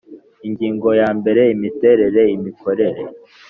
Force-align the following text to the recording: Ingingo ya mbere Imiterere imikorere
Ingingo 0.47 0.89
ya 1.01 1.09
mbere 1.19 1.41
Imiterere 1.55 2.21
imikorere 2.35 3.01